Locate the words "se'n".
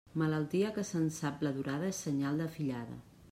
0.91-1.05